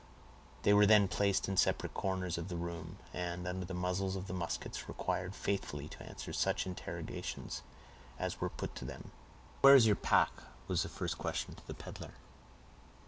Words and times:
They 0.63 0.73
were 0.73 0.87
then 0.87 1.07
placed 1.07 1.47
in 1.47 1.57
separate 1.57 1.93
corners 1.93 2.39
of 2.39 2.47
the 2.47 2.55
room, 2.55 2.97
and, 3.13 3.47
under 3.47 3.67
the 3.67 3.75
muzzles 3.75 4.15
of 4.15 4.25
the 4.25 4.33
muskets, 4.33 4.87
required 4.89 5.35
faithfully 5.35 5.87
to 5.89 6.01
answer 6.01 6.33
such 6.33 6.65
interrogatories 6.65 7.61
as 8.17 8.41
were 8.41 8.49
put 8.49 8.73
to 8.77 8.85
them. 8.85 9.11
"Where 9.61 9.75
is 9.75 9.85
your 9.85 9.95
pack?" 9.95 10.31
was 10.67 10.81
the 10.81 10.89
first 10.89 11.19
question 11.19 11.53
to 11.53 11.67
the 11.67 11.75
peddler. 11.75 12.13